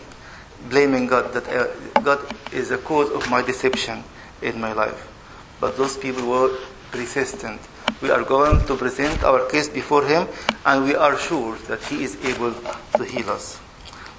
blaming 0.70 1.08
God 1.08 1.34
that 1.34 1.74
God 2.04 2.20
is 2.52 2.68
the 2.68 2.78
cause 2.78 3.10
of 3.10 3.28
my 3.28 3.42
deception 3.42 4.04
in 4.42 4.60
my 4.60 4.72
life. 4.72 5.10
But 5.58 5.76
those 5.76 5.98
people 5.98 6.28
were 6.28 6.56
persistent. 6.92 7.60
We 8.02 8.10
are 8.10 8.24
going 8.24 8.66
to 8.66 8.76
present 8.76 9.22
our 9.22 9.48
case 9.48 9.68
before 9.68 10.04
Him, 10.04 10.26
and 10.66 10.84
we 10.84 10.94
are 10.94 11.16
sure 11.16 11.56
that 11.68 11.82
He 11.84 12.02
is 12.02 12.22
able 12.24 12.52
to 12.96 13.04
heal 13.04 13.30
us. 13.30 13.60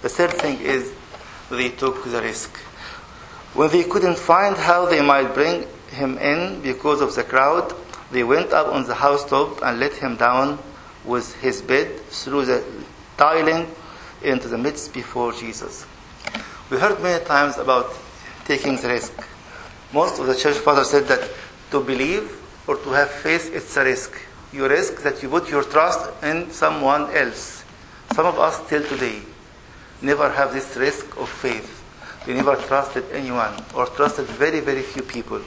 The 0.01 0.09
third 0.09 0.31
thing 0.31 0.59
is 0.61 0.93
they 1.49 1.69
took 1.69 2.03
the 2.05 2.21
risk. 2.21 2.57
When 3.53 3.69
they 3.69 3.83
couldn't 3.83 4.17
find 4.17 4.57
how 4.57 4.87
they 4.87 5.01
might 5.01 5.33
bring 5.33 5.67
him 5.91 6.17
in 6.17 6.61
because 6.61 7.01
of 7.01 7.13
the 7.15 7.23
crowd, 7.23 7.73
they 8.11 8.23
went 8.23 8.51
up 8.51 8.67
on 8.67 8.85
the 8.85 8.95
housetop 8.95 9.61
and 9.61 9.79
let 9.79 9.93
him 9.93 10.15
down 10.17 10.59
with 11.05 11.35
his 11.41 11.61
bed 11.61 11.99
through 12.07 12.45
the 12.45 12.63
tiling 13.17 13.67
into 14.23 14.47
the 14.47 14.57
midst 14.57 14.93
before 14.93 15.33
Jesus. 15.33 15.85
We 16.69 16.77
heard 16.77 17.01
many 17.01 17.23
times 17.25 17.57
about 17.57 17.93
taking 18.45 18.77
the 18.77 18.87
risk. 18.87 19.13
Most 19.93 20.19
of 20.19 20.27
the 20.27 20.35
church 20.35 20.57
fathers 20.57 20.89
said 20.89 21.07
that 21.07 21.29
to 21.71 21.81
believe 21.81 22.39
or 22.67 22.77
to 22.77 22.89
have 22.89 23.09
faith, 23.09 23.53
it's 23.53 23.75
a 23.77 23.83
risk. 23.83 24.13
You 24.51 24.67
risk 24.67 25.01
that 25.03 25.21
you 25.23 25.29
put 25.29 25.49
your 25.49 25.63
trust 25.63 26.11
in 26.23 26.51
someone 26.51 27.09
else. 27.15 27.63
Some 28.13 28.25
of 28.25 28.37
us 28.37 28.67
till 28.69 28.83
today 28.83 29.21
never 30.01 30.29
have 30.29 30.53
this 30.53 30.75
risk 30.77 31.17
of 31.17 31.29
faith. 31.29 31.81
They 32.25 32.33
never 32.33 32.55
trusted 32.55 33.05
anyone 33.11 33.53
or 33.75 33.87
trusted 33.87 34.25
very, 34.27 34.59
very 34.59 34.81
few 34.81 35.01
people. 35.01 35.41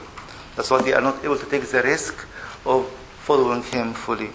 That's 0.57 0.71
why 0.71 0.83
they 0.83 0.93
are 0.93 1.01
not 1.01 1.25
able 1.25 1.39
to 1.39 1.47
take 1.47 1.63
the 1.63 1.83
risk 1.83 2.27
of 2.65 2.89
following 3.21 3.63
him 3.63 3.95
fully. 3.95 4.31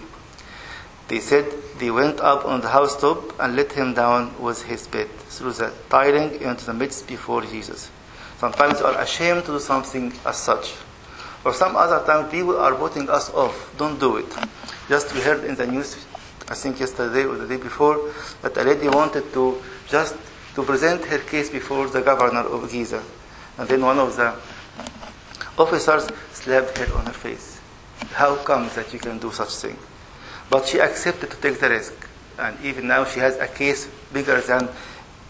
They 1.08 1.20
said 1.20 1.44
they 1.78 1.90
went 1.90 2.20
up 2.20 2.46
on 2.46 2.62
the 2.62 2.68
housetop 2.68 3.38
and 3.38 3.54
let 3.54 3.72
him 3.72 3.94
down 3.94 4.40
with 4.40 4.62
his 4.64 4.86
bed 4.86 5.10
through 5.28 5.52
the 5.52 5.72
tiling 5.90 6.40
into 6.40 6.64
the 6.64 6.74
midst 6.74 7.06
before 7.06 7.42
Jesus. 7.42 7.90
Sometimes 8.38 8.80
we 8.80 8.86
are 8.86 9.00
ashamed 9.00 9.44
to 9.44 9.52
do 9.52 9.60
something 9.60 10.12
as 10.24 10.36
such. 10.36 10.74
Or 11.44 11.52
some 11.52 11.76
other 11.76 12.04
time 12.06 12.30
people 12.30 12.56
are 12.56 12.74
voting 12.74 13.10
us 13.10 13.30
off. 13.34 13.74
Don't 13.76 13.98
do 13.98 14.16
it. 14.16 14.32
Just 14.88 15.12
we 15.14 15.20
heard 15.20 15.44
in 15.44 15.54
the 15.54 15.66
news, 15.66 16.06
I 16.48 16.54
think 16.54 16.78
yesterday 16.78 17.24
or 17.24 17.36
the 17.36 17.46
day 17.46 17.56
before, 17.56 18.12
that 18.42 18.56
a 18.56 18.62
lady 18.62 18.88
wanted 18.88 19.32
to 19.32 19.60
just 19.88 20.16
to 20.54 20.62
present 20.62 21.04
her 21.06 21.18
case 21.18 21.50
before 21.50 21.88
the 21.88 22.00
governor 22.00 22.40
of 22.40 22.70
Giza. 22.70 23.02
And 23.58 23.68
then 23.68 23.82
one 23.82 23.98
of 23.98 24.16
the 24.16 24.34
officers 25.58 26.08
slapped 26.32 26.78
her 26.78 26.94
on 26.96 27.06
her 27.06 27.12
face. 27.12 27.60
How 28.12 28.36
comes 28.36 28.74
that 28.74 28.92
you 28.92 28.98
can 28.98 29.18
do 29.18 29.32
such 29.32 29.54
thing? 29.56 29.76
But 30.50 30.66
she 30.66 30.78
accepted 30.80 31.30
to 31.30 31.36
take 31.36 31.58
the 31.58 31.70
risk. 31.70 31.94
And 32.38 32.56
even 32.64 32.86
now 32.86 33.04
she 33.04 33.20
has 33.20 33.36
a 33.36 33.48
case 33.48 33.88
bigger 34.12 34.40
than 34.40 34.68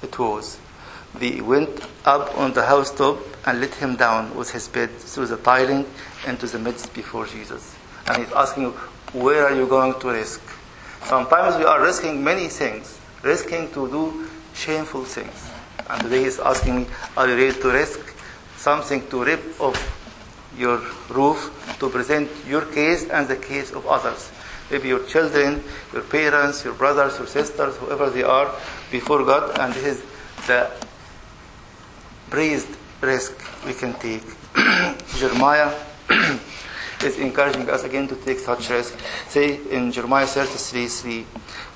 it 0.03 0.19
was. 0.19 0.59
They 1.19 1.41
went 1.41 1.87
up 2.05 2.37
on 2.39 2.53
the 2.53 2.65
housetop 2.65 3.19
and 3.47 3.61
let 3.61 3.75
him 3.75 3.97
down 3.97 4.35
with 4.35 4.51
his 4.51 4.69
bed 4.69 4.91
through 4.91 5.27
the 5.27 5.37
tiling 5.37 5.87
into 6.27 6.47
the 6.47 6.59
midst 6.59 6.95
before 6.95 7.27
Jesus. 7.27 7.77
And 8.07 8.25
he's 8.25 8.33
asking, 8.33 8.71
Where 9.13 9.47
are 9.47 9.55
you 9.55 9.67
going 9.67 9.99
to 10.01 10.09
risk? 10.09 10.41
Sometimes 11.05 11.57
we 11.57 11.65
are 11.65 11.83
risking 11.83 12.23
many 12.23 12.49
things, 12.49 12.99
risking 13.23 13.71
to 13.73 13.89
do 13.89 14.29
shameful 14.55 15.05
things. 15.05 15.51
And 15.89 16.03
today 16.03 16.25
he's 16.25 16.39
asking 16.39 16.77
me, 16.77 16.87
Are 17.17 17.29
you 17.29 17.37
ready 17.37 17.61
to 17.61 17.69
risk 17.69 18.01
something 18.57 19.07
to 19.09 19.25
rip 19.25 19.61
off 19.61 19.77
your 20.57 20.81
roof 21.11 21.77
to 21.81 21.89
present 21.89 22.31
your 22.47 22.63
case 22.67 23.09
and 23.11 23.29
the 23.29 23.37
case 23.37 23.73
of 23.73 23.87
others? 23.87 24.31
Maybe 24.71 24.89
your 24.89 25.05
children, 25.05 25.63
your 25.93 26.03
parents, 26.03 26.65
your 26.65 26.75
brothers, 26.75 27.19
your 27.19 27.27
sisters, 27.27 27.77
whoever 27.77 28.09
they 28.09 28.23
are, 28.23 28.55
before 28.91 29.25
God, 29.25 29.59
and 29.59 29.75
this 29.75 29.99
is 29.99 30.03
the 30.47 30.71
praised 32.33 32.75
risk 33.03 33.37
we 33.67 33.75
can 33.75 33.93
take. 34.01 34.25
Jeremiah 35.21 35.69
is 37.05 37.19
encouraging 37.19 37.69
us 37.69 37.85
again 37.85 38.09
to 38.09 38.17
take 38.17 38.39
such 38.39 38.71
risk. 38.71 38.99
Say 39.29 39.61
in 39.71 39.93
Jeremiah 39.93 40.27
33 40.27 40.89
3, 40.89 41.27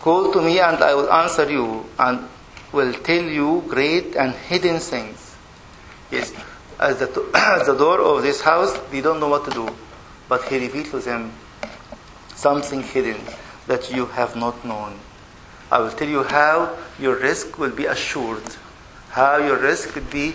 Call 0.01 0.33
to 0.33 0.41
me 0.41 0.59
and 0.59 0.79
I 0.83 0.95
will 0.95 1.13
answer 1.13 1.51
you 1.51 1.85
and 1.99 2.27
will 2.73 2.95
tell 2.95 3.23
you 3.23 3.65
great 3.69 4.17
and 4.17 4.33
hidden 4.33 4.81
things. 4.81 5.37
Yes, 6.11 6.33
as 6.81 7.01
the, 7.01 7.09
as 7.35 7.67
the 7.67 7.77
door 7.77 8.01
of 8.01 8.23
this 8.23 8.41
house, 8.41 8.79
they 8.91 9.03
don't 9.03 9.21
know 9.21 9.29
what 9.29 9.45
to 9.45 9.51
do, 9.51 9.69
but 10.27 10.43
he 10.45 10.59
revealed 10.59 10.87
to 10.87 11.01
them 11.01 11.35
something 12.35 12.83
hidden 12.83 13.21
that 13.67 13.93
you 13.93 14.07
have 14.07 14.37
not 14.37 14.65
known. 14.65 14.99
I 15.71 15.81
will 15.81 15.91
tell 15.91 16.09
you 16.09 16.23
how 16.23 16.79
your 16.99 17.17
risk 17.17 17.59
will 17.59 17.73
be 17.73 17.85
assured, 17.85 18.57
how 19.17 19.39
your 19.39 19.57
risk 19.57 19.95
could 19.95 20.11
be 20.11 20.35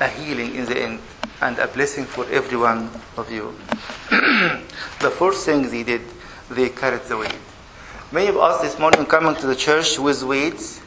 a 0.00 0.08
healing 0.08 0.54
in 0.54 0.64
the 0.64 0.80
end 0.80 0.98
and 1.42 1.58
a 1.58 1.68
blessing 1.68 2.06
for 2.06 2.24
every 2.30 2.56
one 2.56 2.88
of 3.18 3.30
you. 3.30 3.54
the 5.04 5.10
first 5.10 5.44
thing 5.44 5.68
they 5.68 5.82
did, 5.82 6.00
they 6.48 6.70
carried 6.70 7.02
the 7.02 7.18
weight. 7.18 7.36
Many 8.10 8.28
of 8.28 8.38
us 8.38 8.62
this 8.62 8.78
morning 8.78 9.04
coming 9.04 9.36
to 9.36 9.46
the 9.46 9.54
church 9.54 9.98
with 9.98 10.22
weights, 10.22 10.80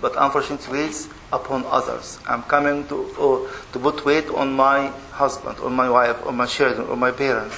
but 0.00 0.14
unfortunately 0.18 0.80
weights 0.80 1.08
upon 1.32 1.64
others. 1.66 2.18
I'm 2.26 2.42
coming 2.42 2.88
to, 2.88 3.14
oh, 3.18 3.48
to 3.72 3.78
put 3.78 4.04
weight 4.04 4.26
on 4.30 4.52
my 4.52 4.88
husband, 5.12 5.60
on 5.60 5.74
my 5.74 5.88
wife, 5.88 6.26
on 6.26 6.34
my 6.34 6.46
children, 6.46 6.88
on 6.88 6.98
my 6.98 7.12
parents. 7.12 7.56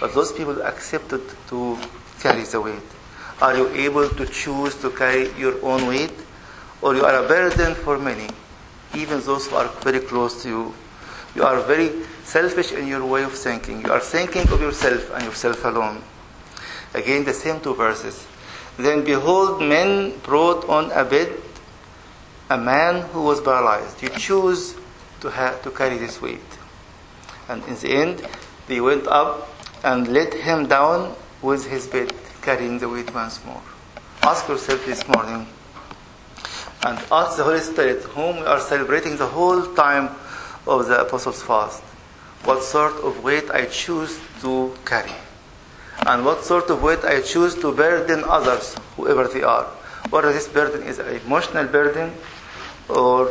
But 0.00 0.14
those 0.14 0.32
people 0.32 0.62
accepted 0.62 1.20
to 1.48 1.76
carry 2.20 2.44
the 2.44 2.62
weight. 2.62 2.88
Are 3.42 3.54
you 3.54 3.68
able 3.68 4.08
to 4.08 4.24
choose 4.24 4.76
to 4.76 4.88
carry 4.88 5.30
your 5.38 5.62
own 5.62 5.86
weight? 5.86 6.23
Or 6.84 6.94
you 6.94 7.02
are 7.02 7.24
a 7.24 7.26
burden 7.26 7.74
for 7.74 7.98
many, 7.98 8.28
even 8.94 9.18
those 9.22 9.46
who 9.46 9.56
are 9.56 9.68
very 9.80 10.00
close 10.00 10.42
to 10.42 10.48
you. 10.50 10.74
You 11.34 11.44
are 11.44 11.58
very 11.62 12.04
selfish 12.24 12.72
in 12.72 12.86
your 12.86 13.06
way 13.06 13.22
of 13.22 13.32
thinking. 13.32 13.80
You 13.80 13.90
are 13.90 14.00
thinking 14.00 14.42
of 14.52 14.60
yourself 14.60 15.10
and 15.14 15.24
yourself 15.24 15.64
alone. 15.64 16.02
Again, 16.92 17.24
the 17.24 17.32
same 17.32 17.58
two 17.60 17.74
verses. 17.74 18.26
Then 18.76 19.02
behold, 19.02 19.62
men 19.62 20.18
brought 20.24 20.68
on 20.68 20.92
a 20.92 21.06
bed 21.06 21.32
a 22.50 22.58
man 22.58 23.00
who 23.12 23.22
was 23.22 23.40
paralyzed. 23.40 24.02
You 24.02 24.10
choose 24.10 24.76
to, 25.22 25.30
have, 25.30 25.62
to 25.62 25.70
carry 25.70 25.96
this 25.96 26.20
weight. 26.20 26.58
And 27.48 27.64
in 27.64 27.76
the 27.76 27.92
end, 27.92 28.28
they 28.66 28.82
went 28.82 29.06
up 29.06 29.48
and 29.82 30.06
let 30.08 30.34
him 30.34 30.66
down 30.66 31.16
with 31.40 31.66
his 31.66 31.86
bed, 31.86 32.12
carrying 32.42 32.78
the 32.78 32.90
weight 32.90 33.14
once 33.14 33.42
more. 33.46 33.62
Ask 34.22 34.48
yourself 34.48 34.84
this 34.84 35.08
morning 35.08 35.46
and 36.84 36.98
ask 37.10 37.38
the 37.38 37.44
Holy 37.44 37.60
Spirit, 37.60 38.02
whom 38.12 38.40
we 38.40 38.46
are 38.46 38.60
celebrating 38.60 39.16
the 39.16 39.26
whole 39.26 39.74
time 39.74 40.10
of 40.66 40.86
the 40.86 41.00
Apostles' 41.00 41.42
Fast, 41.42 41.82
what 42.44 42.62
sort 42.62 42.92
of 43.02 43.24
weight 43.24 43.50
I 43.50 43.64
choose 43.64 44.20
to 44.42 44.76
carry, 44.84 45.12
and 46.06 46.24
what 46.24 46.44
sort 46.44 46.68
of 46.68 46.82
weight 46.82 47.02
I 47.02 47.22
choose 47.22 47.54
to 47.56 47.72
burden 47.72 48.22
others, 48.24 48.76
whoever 48.96 49.26
they 49.26 49.42
are. 49.42 49.64
Whether 50.10 50.32
this 50.32 50.46
burden 50.46 50.82
is 50.82 50.98
an 50.98 51.08
emotional 51.24 51.66
burden, 51.66 52.12
or 52.88 53.30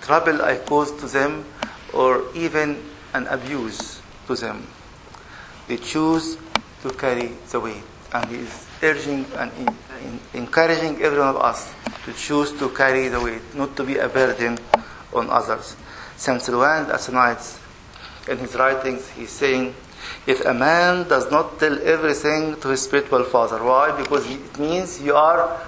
trouble 0.00 0.42
I 0.42 0.56
cause 0.58 0.92
to 1.00 1.06
them, 1.06 1.44
or 1.92 2.22
even 2.34 2.78
an 3.14 3.26
abuse 3.26 4.00
to 4.28 4.36
them. 4.36 4.66
They 5.66 5.78
choose 5.78 6.38
to 6.82 6.90
carry 6.90 7.32
the 7.50 7.58
weight. 7.58 7.82
And 8.12 8.30
he 8.30 8.36
is 8.36 8.66
urging 8.82 9.26
and 9.38 9.50
in, 9.58 9.68
in, 10.04 10.20
encouraging 10.34 11.02
every 11.02 11.18
one 11.18 11.34
of 11.34 11.36
us 11.36 11.72
to 12.04 12.12
choose 12.12 12.52
to 12.58 12.68
carry 12.70 13.08
the 13.08 13.20
weight, 13.20 13.54
not 13.54 13.76
to 13.76 13.84
be 13.84 13.96
a 13.96 14.08
burden 14.08 14.58
on 15.12 15.30
others. 15.30 15.76
Saint 16.16 16.40
Silouan 16.40 16.86
Asenites, 16.90 17.58
in 18.28 18.38
his 18.38 18.54
writings, 18.54 19.08
he's 19.10 19.30
saying, 19.30 19.74
if 20.26 20.44
a 20.44 20.54
man 20.54 21.08
does 21.08 21.30
not 21.30 21.58
tell 21.58 21.78
everything 21.82 22.60
to 22.60 22.68
his 22.68 22.82
spiritual 22.82 23.24
father, 23.24 23.62
why? 23.62 23.96
Because 23.96 24.28
it 24.30 24.58
means 24.58 25.00
you 25.00 25.14
are 25.14 25.60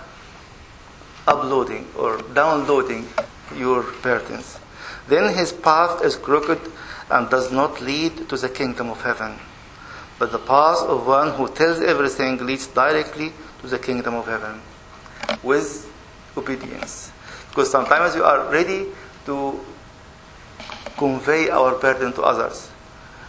uploading 1.26 1.86
or 1.98 2.22
downloading 2.34 3.06
your 3.54 3.82
burdens. 4.02 4.58
Then 5.08 5.34
his 5.34 5.52
path 5.52 6.04
is 6.04 6.16
crooked 6.16 6.60
and 7.10 7.30
does 7.30 7.52
not 7.52 7.80
lead 7.80 8.28
to 8.28 8.36
the 8.36 8.48
kingdom 8.48 8.90
of 8.90 9.02
heaven. 9.02 9.38
But 10.18 10.32
the 10.32 10.38
path 10.38 10.82
of 10.82 11.06
one 11.06 11.32
who 11.32 11.48
tells 11.48 11.80
everything 11.80 12.44
leads 12.44 12.66
directly 12.66 13.32
to 13.60 13.66
the 13.66 13.78
kingdom 13.78 14.14
of 14.14 14.26
heaven 14.26 14.60
with 15.42 15.92
obedience. 16.36 17.12
Because 17.50 17.70
sometimes 17.70 18.14
we 18.14 18.20
are 18.20 18.50
ready 18.50 18.86
to 19.26 19.60
convey 20.96 21.50
our 21.50 21.74
burden 21.78 22.12
to 22.14 22.22
others. 22.22 22.70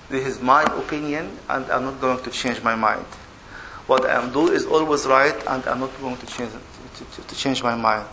This 0.10 0.26
is 0.26 0.42
my 0.42 0.64
opinion, 0.64 1.38
and 1.50 1.66
I'm 1.72 1.84
not 1.84 2.00
going 2.00 2.24
to 2.24 2.32
change 2.32 2.64
my 2.64 2.76
mind. 2.76 3.06
What 3.88 4.06
I 4.06 4.22
am 4.22 4.32
doing 4.32 4.54
is 4.54 4.66
always 4.66 5.06
right, 5.06 5.36
and 5.48 5.66
I'm 5.68 5.80
not 5.80 5.92
going 6.00 6.18
to 6.18 6.26
change 6.28 6.52
to, 6.52 7.06
to, 7.06 7.28
to 7.28 7.36
change 7.36 7.64
my 7.64 7.76
mind. 7.76 8.08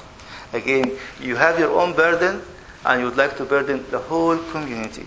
Again, 0.52 0.98
you 1.20 1.36
have 1.36 1.58
your 1.58 1.78
own 1.80 1.94
burden, 1.94 2.42
and 2.84 3.00
you 3.00 3.06
would 3.06 3.16
like 3.16 3.36
to 3.38 3.44
burden 3.44 3.84
the 3.90 3.98
whole 3.98 4.38
community, 4.50 5.06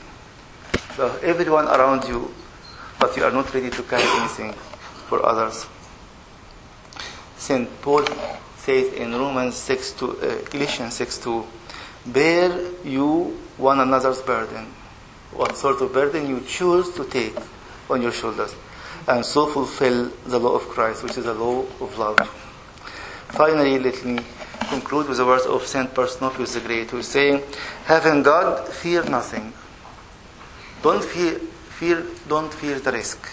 so 0.96 1.15
everyone 1.22 1.67
around 1.67 2.08
you, 2.08 2.34
but 3.00 3.15
you 3.15 3.24
are 3.24 3.32
not 3.32 3.53
ready 3.53 3.70
to 3.70 3.84
carry 3.84 4.03
anything 4.20 4.53
for 5.08 5.25
others. 5.25 5.65
Saint 7.38 7.70
Paul 7.82 8.03
in 8.67 9.13
Romans 9.13 9.55
6 9.55 9.91
to 9.93 10.12
uh, 10.12 10.41
Galatians 10.50 10.93
6 10.95 11.17
2, 11.19 11.45
bear 12.07 12.71
you 12.83 13.38
one 13.57 13.79
another's 13.79 14.21
burden. 14.21 14.65
What 15.31 15.55
sort 15.55 15.81
of 15.81 15.93
burden 15.93 16.27
you 16.27 16.41
choose 16.41 16.93
to 16.95 17.05
take 17.05 17.36
on 17.89 18.01
your 18.01 18.12
shoulders, 18.12 18.53
and 19.07 19.25
so 19.25 19.47
fulfill 19.47 20.09
the 20.25 20.39
law 20.39 20.55
of 20.55 20.63
Christ, 20.63 21.03
which 21.03 21.17
is 21.17 21.25
the 21.25 21.33
law 21.33 21.62
of 21.79 21.97
love. 21.97 22.19
Finally, 23.29 23.79
let 23.79 24.03
me 24.03 24.19
conclude 24.69 25.07
with 25.07 25.17
the 25.17 25.25
words 25.25 25.45
of 25.45 25.65
Saint 25.65 25.93
Barsanuphius 25.93 26.53
the 26.53 26.59
Great, 26.59 26.91
who 26.91 26.97
is 26.97 27.07
saying, 27.07 27.43
"Having 27.86 28.24
God, 28.24 28.67
fear 28.67 29.03
nothing. 29.03 29.53
Don't 30.81 31.03
fear, 31.03 31.39
fear, 31.69 32.03
don't 32.27 32.53
fear 32.53 32.79
the 32.79 32.91
risk. 32.91 33.27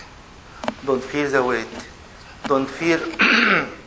Don't 0.87 1.03
fear 1.03 1.29
the 1.29 1.43
weight. 1.43 1.87
Don't 2.47 2.69
fear 2.69 3.01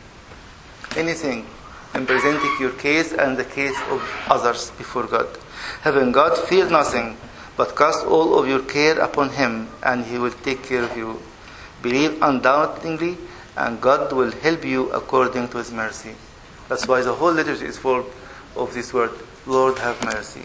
anything 0.98 1.46
in 1.94 2.04
presenting 2.06 2.54
your 2.60 2.72
case 2.72 3.12
and 3.12 3.36
the 3.36 3.44
case 3.44 3.78
of 3.90 4.02
others 4.28 4.70
before 4.72 5.06
God. 5.06 5.28
Having 5.82 6.12
God, 6.12 6.36
fear 6.48 6.68
nothing, 6.68 7.16
but 7.56 7.76
cast 7.76 8.04
all 8.06 8.38
of 8.38 8.46
your 8.46 8.60
care 8.60 8.98
upon 9.00 9.30
Him, 9.30 9.68
and 9.82 10.04
He 10.04 10.18
will 10.18 10.30
take 10.30 10.62
care 10.62 10.82
of 10.82 10.96
you. 10.96 11.20
Believe 11.82 12.18
undoubtingly, 12.20 13.16
and 13.56 13.80
God 13.80 14.12
will 14.12 14.32
help 14.32 14.64
you 14.64 14.90
according 14.90 15.48
to 15.48 15.58
His 15.58 15.72
mercy. 15.72 16.14
That's 16.68 16.86
why 16.86 17.02
the 17.02 17.14
whole 17.14 17.32
liturgy 17.32 17.66
is 17.66 17.78
full 17.78 18.04
of 18.56 18.74
this 18.74 18.92
word, 18.92 19.10
Lord 19.46 19.78
have 19.78 20.02
mercy. 20.04 20.42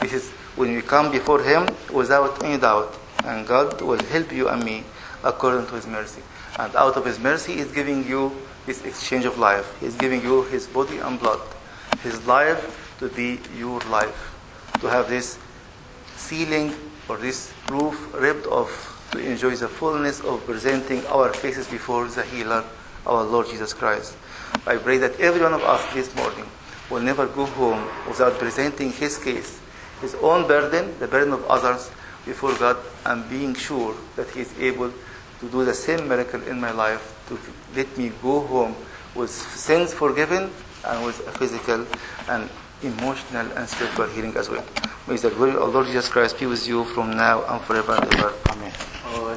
This 0.00 0.12
is 0.12 0.30
when 0.56 0.74
we 0.74 0.82
come 0.82 1.10
before 1.10 1.42
Him 1.42 1.68
without 1.92 2.42
any 2.44 2.58
doubt, 2.58 2.94
and 3.24 3.46
God 3.46 3.80
will 3.82 4.02
help 4.04 4.32
you 4.32 4.48
and 4.48 4.64
me 4.64 4.84
according 5.24 5.66
to 5.66 5.74
His 5.74 5.86
mercy. 5.86 6.22
And 6.58 6.74
out 6.76 6.96
of 6.96 7.04
His 7.04 7.18
mercy, 7.18 7.54
He 7.54 7.60
is 7.60 7.72
giving 7.72 8.06
you 8.06 8.32
this 8.68 8.84
exchange 8.84 9.24
of 9.24 9.38
life. 9.38 9.80
He 9.80 9.86
is 9.86 9.96
giving 9.96 10.22
you 10.22 10.42
His 10.44 10.66
body 10.66 10.98
and 10.98 11.18
blood, 11.18 11.40
His 12.02 12.26
life 12.26 12.60
to 12.98 13.08
be 13.08 13.40
your 13.56 13.80
life, 13.88 14.36
to 14.80 14.90
have 14.90 15.08
this 15.08 15.38
ceiling 16.16 16.74
or 17.08 17.16
this 17.16 17.50
roof 17.70 17.96
ripped 18.14 18.46
off 18.46 19.08
to 19.12 19.18
enjoy 19.18 19.56
the 19.56 19.68
fullness 19.68 20.20
of 20.20 20.44
presenting 20.44 21.04
our 21.06 21.32
faces 21.32 21.66
before 21.66 22.06
the 22.08 22.22
healer, 22.24 22.62
our 23.06 23.24
Lord 23.24 23.48
Jesus 23.48 23.72
Christ. 23.72 24.18
I 24.66 24.76
pray 24.76 24.98
that 24.98 25.18
every 25.18 25.40
one 25.40 25.54
of 25.54 25.62
us 25.62 25.82
this 25.94 26.14
morning 26.14 26.44
will 26.90 27.00
never 27.00 27.26
go 27.26 27.46
home 27.46 27.88
without 28.06 28.38
presenting 28.38 28.92
his 28.92 29.16
case, 29.16 29.60
his 30.02 30.14
own 30.16 30.46
burden, 30.46 30.92
the 30.98 31.08
burden 31.08 31.32
of 31.32 31.42
others 31.46 31.90
before 32.26 32.54
God, 32.58 32.76
and 33.06 33.28
being 33.30 33.54
sure 33.54 33.94
that 34.16 34.28
he 34.30 34.40
is 34.40 34.52
able 34.58 34.92
to 35.40 35.48
do 35.48 35.64
the 35.64 35.72
same 35.72 36.06
miracle 36.06 36.42
in 36.42 36.60
my 36.60 36.70
life 36.70 37.14
to 37.28 37.38
let 37.74 37.96
me 37.96 38.10
go 38.22 38.40
home 38.40 38.74
with 39.14 39.30
sins 39.30 39.92
forgiven 39.92 40.50
and 40.86 41.04
with 41.04 41.26
a 41.26 41.32
physical 41.32 41.86
and 42.28 42.48
emotional 42.82 43.46
and 43.56 43.68
spiritual 43.68 44.06
healing 44.08 44.36
as 44.36 44.48
well. 44.48 44.64
May 45.06 45.16
the 45.16 45.30
glory 45.30 45.56
of 45.56 45.74
Lord 45.74 45.86
Jesus 45.86 46.08
Christ 46.08 46.38
be 46.38 46.46
with 46.46 46.66
you 46.68 46.84
from 46.84 47.16
now 47.16 47.44
and 47.44 47.60
forever 47.62 47.92
and 47.92 48.14
ever. 48.14 48.32
Amen. 48.50 48.72
Oh, 49.06 49.28